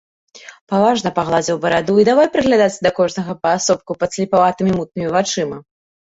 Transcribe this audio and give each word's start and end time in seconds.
Паважна 0.71 1.09
пагладзіў 1.17 1.59
бараду 1.65 1.97
і 2.05 2.05
давай 2.09 2.29
прыглядацца 2.37 2.79
да 2.89 2.93
кожнага 3.01 3.37
паасобку 3.45 3.99
падслепаватымі 4.07 4.71
мутнымі 4.81 5.15
вачыма. 5.19 5.57